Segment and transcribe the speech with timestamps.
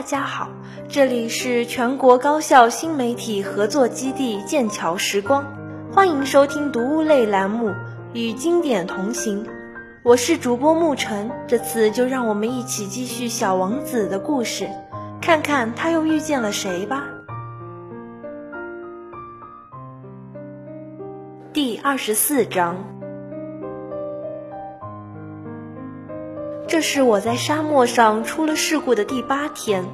[0.00, 0.48] 大家好，
[0.88, 5.44] 这里是全国高校新媒体合作基地剑桥时光，
[5.92, 7.68] 欢迎收听读物类栏目
[8.14, 9.44] 《与经典同行》，
[10.02, 14.70] 我是主播沐晨，这次就让我们一起继续小王子的故事，
[15.20, 17.04] 看看他又遇见了谁吧。
[21.52, 22.74] 第二十四章。
[26.66, 29.84] 这是我在沙漠上出了事故的第八天，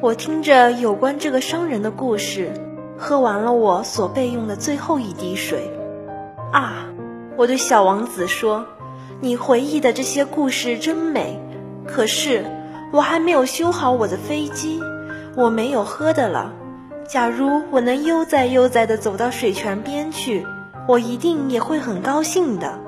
[0.00, 2.52] 我听着有关这个商人的故事，
[2.96, 5.72] 喝完了我所备用的最后一滴水。
[6.52, 6.86] 啊，
[7.36, 8.64] 我对小王子说
[9.20, 11.40] ：“你回忆的这些故事真美，
[11.84, 12.44] 可是
[12.92, 14.80] 我还没有修好我的飞机，
[15.34, 16.52] 我没有喝的了。
[17.08, 20.46] 假如我能悠哉悠哉地走到水泉边去，
[20.86, 22.78] 我一定也会很高兴的。”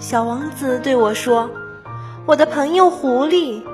[0.00, 1.50] 小王子对我说。
[2.24, 3.64] 我的朋友狐狸，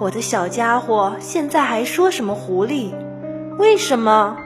[0.00, 2.92] 我的小家伙，现在还说什么狐狸？
[3.58, 4.36] 为什么？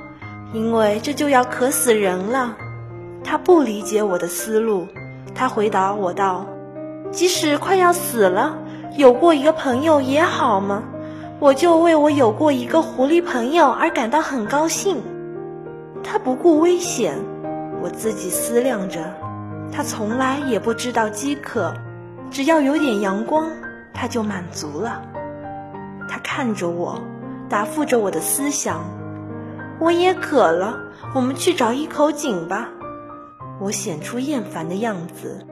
[0.52, 2.54] 因为这就要渴死人了。
[3.24, 4.86] 他不理解我的思路。
[5.34, 6.46] 他回答我道
[7.10, 8.58] ：“即使快要死了，
[8.96, 10.82] 有过一个朋友也好嘛。
[11.38, 14.98] 我就为我有过一个狐狸朋友而感到很高兴。
[16.02, 17.16] 他不顾危险，
[17.82, 19.00] 我自己思量着，
[19.72, 21.72] 他从来也不知道饥渴。”
[22.30, 23.46] 只要有点阳光，
[23.94, 25.00] 他就满足了。
[26.08, 27.00] 他看着我，
[27.48, 28.80] 答复着我的思想。
[29.80, 30.76] 我也渴了，
[31.14, 32.68] 我们去找一口井吧。
[33.60, 35.46] 我显出厌烦的样子，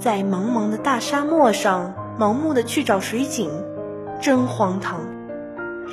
[0.00, 3.50] 在茫茫的大沙漠上盲目的去找水井，
[4.20, 5.00] 真荒唐。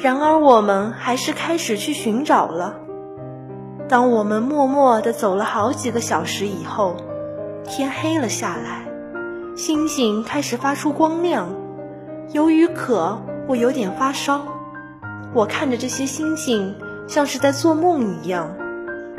[0.01, 2.75] 然而我们还是开始去寻找了。
[3.89, 6.95] 当我们默默地走了好几个小时以后，
[7.65, 8.87] 天黑了下来。
[9.55, 11.49] 星星开始发出光亮。
[12.31, 14.45] 由于渴，我有点发烧。
[15.33, 16.73] 我看着这些星星，
[17.05, 18.55] 像是在做梦一样。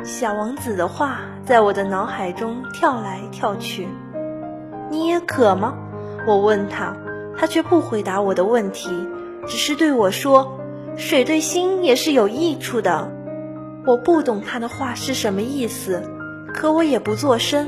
[0.03, 3.87] 小王子的话在我的脑海中跳来跳去。
[4.89, 5.75] 你也渴吗？
[6.25, 6.97] 我问他，
[7.37, 8.89] 他却不回答我的问题，
[9.45, 10.57] 只是对我说
[10.97, 13.11] ：“水对心也是有益处的。”
[13.85, 16.01] 我不懂他的话是什么意思，
[16.55, 17.67] 可我也不作声。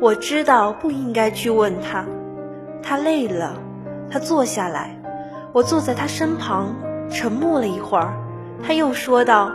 [0.00, 2.04] 我知道不应该去问他，
[2.82, 3.54] 他累了，
[4.10, 4.95] 他坐下来，
[5.52, 6.74] 我坐在他身旁，
[7.10, 8.14] 沉默了一会儿，
[8.62, 9.52] 他又说道：“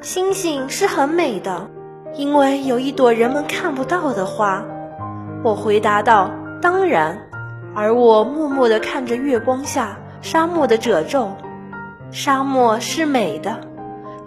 [0.00, 1.68] 星星是很美的，
[2.14, 4.64] 因为有一朵人们看不到的花。”
[5.44, 6.30] 我回答道
[6.62, 7.28] ：“当然。”
[7.74, 11.32] 而我默默地看着月光下沙漠的褶皱，
[12.10, 13.60] 沙漠是美的。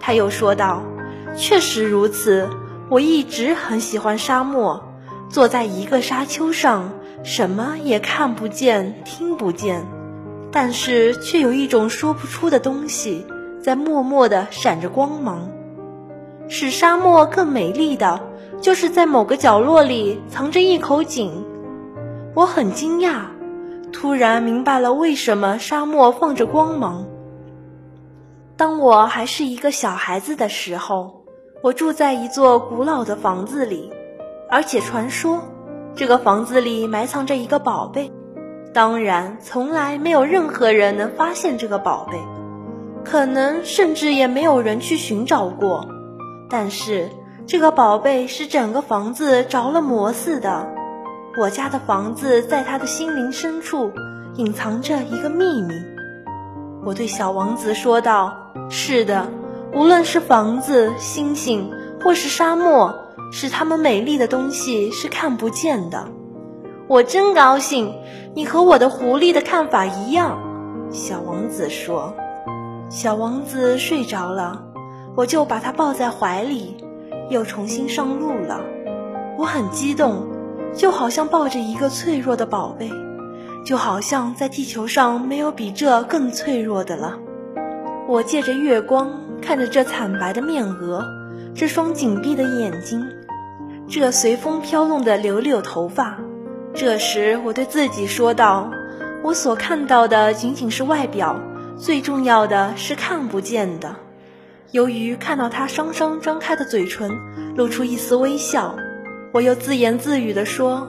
[0.00, 0.82] 他又说道
[1.38, 2.48] ：“确实如此，
[2.88, 4.82] 我一直很喜欢沙漠。”
[5.30, 6.92] 坐在一个沙丘上，
[7.24, 9.84] 什么也看不见、听不见，
[10.58, 13.26] 但是却有一种说不出的东西
[13.62, 15.50] 在默默地闪着光芒。
[16.48, 18.22] 使沙漠更美丽的，
[18.62, 21.44] 就是在某个角落里藏着一口井。
[22.34, 23.24] 我很惊讶，
[23.92, 27.04] 突然明白了为什么沙漠放着光芒。
[28.56, 31.26] 当我还是一个小孩子的时候，
[31.62, 33.92] 我住在一座古老的房子里。
[34.48, 35.42] 而且传说，
[35.94, 38.10] 这个房子里埋藏着一个宝贝，
[38.76, 42.18] 当然，从来没有任何人能发现这个宝贝，
[43.06, 45.88] 可能甚至也没有人去寻找过。
[46.50, 47.08] 但是，
[47.46, 50.68] 这个宝贝使整个房子着了魔似的。
[51.40, 53.90] 我家的房子在他的心灵深处
[54.34, 55.72] 隐藏着一个秘密。
[56.84, 59.26] 我对小王子说道：“是的，
[59.72, 61.72] 无论是房子、星星，
[62.04, 62.94] 或是沙漠。”
[63.32, 66.08] 使它们美丽的东西是看不见的。
[66.88, 67.92] 我真高兴，
[68.34, 70.38] 你和我的狐狸的看法一样。
[70.92, 72.14] 小王子说
[72.88, 74.62] ：“小王子睡着了，
[75.16, 76.76] 我就把他抱在怀里，
[77.28, 78.60] 又重新上路了。
[79.36, 80.28] 我很激动，
[80.74, 82.88] 就好像抱着一个脆弱的宝贝，
[83.64, 87.18] 就好像在地球上没有比这更脆弱的了。
[88.06, 89.10] 我借着月光
[89.42, 91.04] 看着这惨白的面额。”
[91.52, 93.08] 这双紧闭的眼睛，
[93.88, 96.18] 这随风飘动的柳柳头发。
[96.76, 98.70] 这时，我对自己说道
[99.24, 101.40] ：“我所看到的仅仅是外表，
[101.78, 103.96] 最重要的是看不见的。”
[104.72, 107.10] 由于看到他双双张开的嘴唇
[107.56, 108.76] 露出一丝微笑，
[109.32, 110.86] 我又自言自语地说：“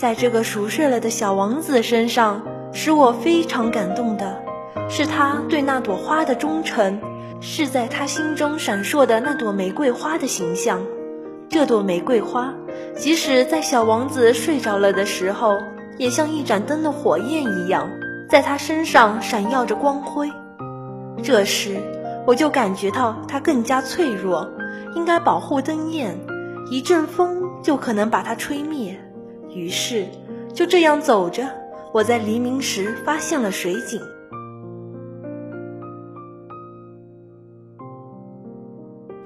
[0.00, 2.42] 在这个熟睡了的小王子身上，
[2.72, 4.40] 使我非常感动的
[4.88, 7.00] 是他对那朵花的忠诚。”
[7.46, 10.80] 是在他心中闪烁的那朵玫瑰花的形象。
[11.48, 12.52] 这朵玫瑰花，
[12.96, 15.58] 即使在小王子睡着了的时候，
[15.98, 17.88] 也像一盏灯的火焰一样，
[18.28, 20.30] 在他身上闪耀着光辉。
[21.22, 21.76] 这时，
[22.26, 24.50] 我就感觉到它更加脆弱，
[24.96, 26.18] 应该保护灯焰，
[26.70, 28.98] 一阵风就可能把它吹灭。
[29.54, 30.06] 于是，
[30.52, 31.48] 就这样走着，
[31.92, 34.00] 我在黎明时发现了水井。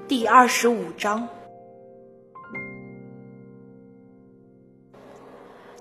[0.07, 1.27] 第二十五章，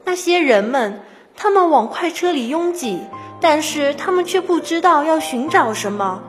[0.09, 1.01] 那些人们，
[1.37, 2.99] 他们往快车里拥挤，
[3.43, 6.23] 但是他们却不知道要寻找什么，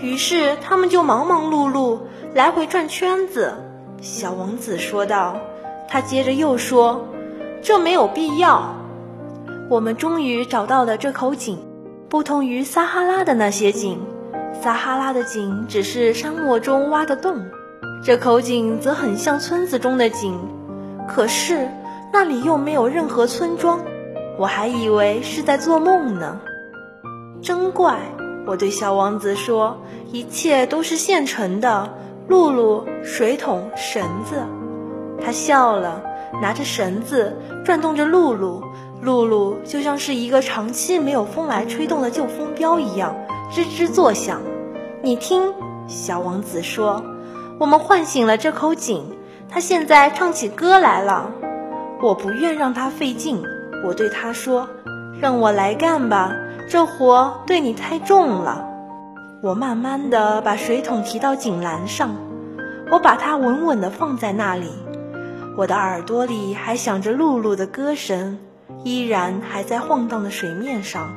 [0.00, 1.98] 于是他们就忙忙碌碌，
[2.34, 3.52] 来回转圈子。
[4.00, 5.36] 小王子说道。
[5.88, 7.04] 他接着又说。
[7.60, 8.76] 这没有必要。
[9.68, 11.58] 我们终于找到了这口井，
[12.08, 13.98] 不同于撒哈拉的那些井，
[14.62, 17.44] 撒哈拉的井只是沙漠中挖的洞，
[18.04, 20.38] 这口井则很像村子中的井。
[21.08, 21.68] 可是
[22.12, 23.80] 那里又没有任何村庄，
[24.38, 26.40] 我还以为是在做梦呢。
[27.42, 27.98] 真怪！
[28.46, 29.76] 我对小王子说
[30.12, 31.92] ：“一切都是现成的，
[32.28, 34.42] 露露、水桶、绳子。”
[35.20, 36.02] 他笑了。
[36.42, 38.62] 拿着绳子转动着露露，
[39.00, 43.14] 露露就像是一个长期没有风来吹动的旧风标一样，
[43.50, 44.42] 吱吱作响。
[45.02, 45.54] 你听，
[45.86, 47.02] 小王子说
[47.58, 49.16] ：“我们唤醒了这口井，
[49.48, 51.30] 它现在唱起歌来了。”
[52.02, 53.42] 我不愿让它费劲，
[53.84, 54.68] 我对他说
[55.20, 56.32] ：“让我来干吧，
[56.68, 58.64] 这活对你太重了。”
[59.42, 62.16] 我慢慢地把水桶提到井栏上，
[62.90, 64.70] 我把它稳稳地放在那里。
[65.56, 68.38] 我的耳朵里还响着露露的歌声，
[68.84, 71.08] 依然还在晃荡的水面上。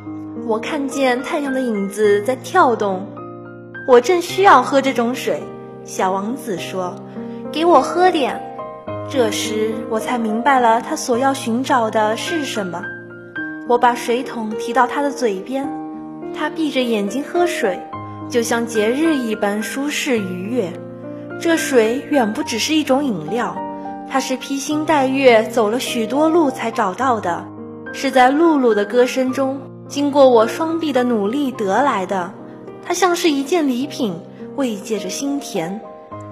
[0.47, 3.05] 我看见太阳的影子在跳动。
[3.87, 5.43] 我正需要喝这种水，
[5.83, 6.95] 小王子说
[7.51, 8.41] ：“给我喝点。”
[9.11, 12.83] 这时我才明白了他所要寻找的是什么。
[13.67, 15.67] 我把水桶提到他的嘴边，
[16.37, 17.79] 他闭着眼睛喝水，
[18.29, 20.71] 就像节日一般舒适愉悦。
[21.41, 23.57] 这水远不只是一种饮料。
[24.11, 27.45] 它是披星戴月走了许多路才找到的，
[27.93, 32.31] 是在露露的歌声中，经过我双臂的努力得来的。
[32.85, 34.19] 它像是一件礼品，
[34.55, 35.81] 慰藉着心田。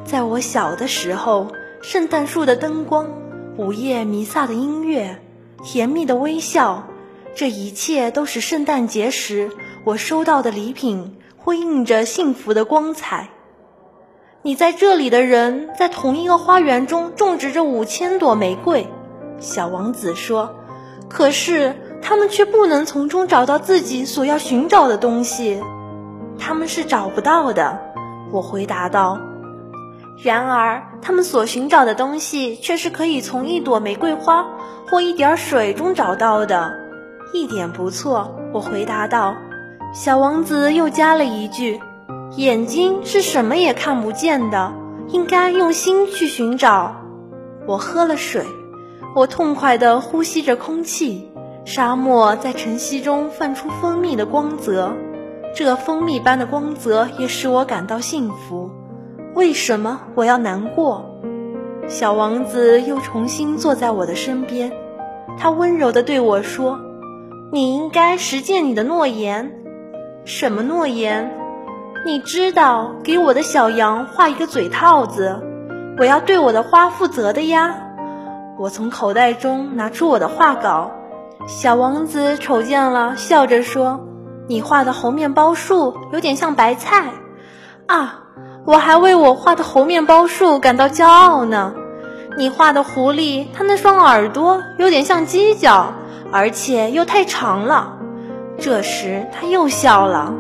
[0.04, 1.48] 在我小的时候，
[1.82, 3.08] 圣诞树的灯光，
[3.56, 5.22] 午夜弥撒的音乐，
[5.64, 6.88] 甜蜜的微笑，
[7.36, 9.52] 这一切都是圣诞节时
[9.84, 13.30] 我收到的礼品，辉映着幸福的光彩。
[14.42, 18.88] 你在这里的人在同一个花园中种植着五千朵玫瑰，
[19.40, 20.56] 小王子说。
[21.08, 25.62] 可是他们却不能从中找到自己所要寻找的东西，
[26.40, 27.80] 他们是找不到的。
[28.32, 29.20] 我回答道。
[30.24, 34.46] 然而，他们所寻找的东西却是可以从一朵玫瑰花
[34.90, 36.74] 或一点水中找到的。
[37.34, 39.36] 一点不错，我回答道。
[39.94, 41.80] 小王子又加了一句。
[42.36, 44.74] 眼睛是什么也看不见的，
[45.08, 46.96] 应该用心去寻找。
[47.66, 48.46] 我喝了水，
[49.16, 51.30] 我痛快地呼吸着空气。
[51.64, 54.94] 沙漠在晨曦中泛出蜂蜜的光泽，
[55.56, 58.72] 这蜂蜜般的光泽也使我感到幸福。
[59.38, 61.22] 为什么我要难过？
[61.88, 64.74] 小王子又重新坐在我的身边，
[65.38, 66.80] 他温柔地对我说
[67.54, 69.52] ：“你应该实践你的诺言。
[70.26, 71.32] 什么诺言？”
[72.04, 75.40] 你知道，给我的小羊画一个嘴套子，
[76.00, 77.76] 我要对我的花负责的呀。
[78.58, 80.90] 我从口袋中拿出我的画稿，
[81.46, 84.04] 小王子瞅见了，笑着说
[84.50, 87.12] ：“你画的猴面包树有点像白菜
[87.86, 88.24] 啊！”
[88.68, 91.74] 我还为我画的猴面包树感到骄傲呢。
[92.38, 95.94] 你画的狐狸，它那双耳朵有点像犄角，
[96.34, 97.94] 而且又太长了。
[98.60, 100.34] 这时他又笑了。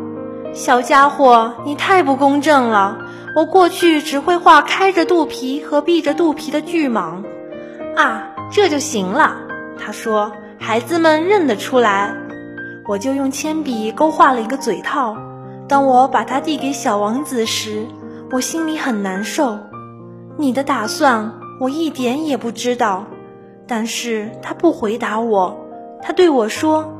[0.53, 2.97] 小家伙，你太不公正了！
[3.33, 7.23] 我过去只会画开着肚皮和闭着肚皮的巨蟒，
[7.95, 9.37] 啊，这就行了。
[9.79, 12.13] 他说：“孩子们认得出来。”
[12.89, 15.15] 我就用铅笔勾画了一个嘴套。
[15.69, 17.85] 当我把它递给小王子时，
[18.31, 19.59] 我心里很难受。
[20.37, 23.05] 你的打算我一点也不知道。
[23.69, 25.57] 但是他不回答我。
[26.01, 26.93] 他对我说：“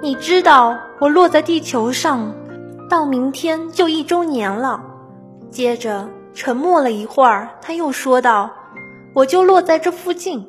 [0.00, 2.34] 你知道我落在地球上。”
[2.88, 4.82] 到明天就一周年了。
[5.50, 8.50] 接着沉默了一会儿，他又说道
[9.14, 10.48] ：“我就落在这附近。”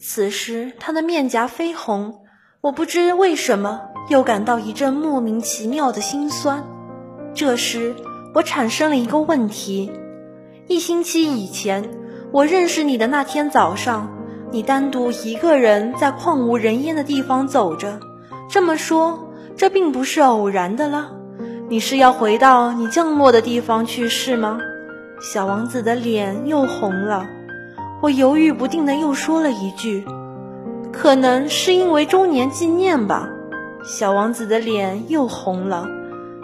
[0.00, 2.20] 此时他的面颊绯红，
[2.62, 6.64] 我不知为什么又感到一阵莫名其妙的心酸。
[7.34, 7.94] 这时
[8.34, 9.90] 我产生了一个问题：
[10.66, 11.88] 一星期以前，
[12.30, 14.10] 我认识你的那天早上，
[14.50, 17.98] 你单独一个人在旷无人烟的地方走着。
[18.48, 19.18] 这么说，
[19.56, 21.10] 这并不是偶然的了。
[21.68, 24.58] 你是要回到你降落的地方去是吗？
[25.20, 27.26] 小王子的脸又红了。
[28.00, 30.04] 我犹豫不定的又说了一句
[30.92, 33.28] ：“可能是因为周年纪念吧。”
[33.84, 35.84] 小王子的脸又红了。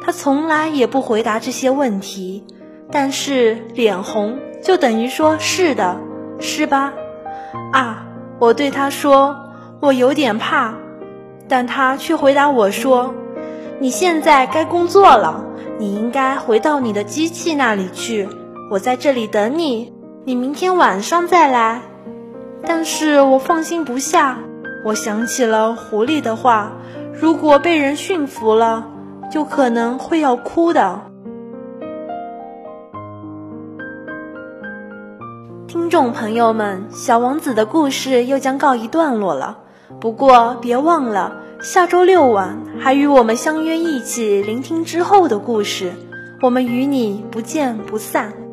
[0.05, 2.45] 他从来也不回答这些问题，
[2.91, 5.99] 但是脸红就等于说是的，
[6.39, 6.93] 是吧？
[7.73, 8.07] 啊，
[8.39, 9.35] 我对他说
[9.81, 10.75] ：“我有点怕。”
[11.49, 13.15] 但他却回答我说
[13.81, 15.43] ：“你现在该工作了，
[15.79, 18.29] 你应该回到你的机器那里去。
[18.71, 19.91] 我在这里等你，
[20.25, 21.81] 你明天晚上再来。”
[22.67, 24.39] 但是我放心不下，
[24.85, 26.73] 我想起了狐狸的话：
[27.13, 28.91] 如果被人驯服了，
[29.31, 31.01] 就可能会要哭的。
[35.67, 39.59] 听众朋友们，小王子的故事又将告一段落了。
[40.01, 45.93] 不过别忘了，下周六晚还与我们相约一起聆听之后的故事。
[46.43, 48.44] 我们与你不见不散。